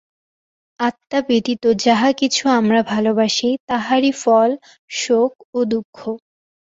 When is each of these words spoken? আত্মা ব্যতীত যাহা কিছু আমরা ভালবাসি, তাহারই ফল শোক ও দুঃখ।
আত্মা 0.79 1.19
ব্যতীত 1.27 1.63
যাহা 1.85 2.09
কিছু 2.13 2.43
আমরা 2.59 2.79
ভালবাসি, 2.91 3.49
তাহারই 3.69 4.11
ফল 4.21 4.49
শোক 4.91 5.31
ও 5.53 5.59
দুঃখ। 5.65 5.97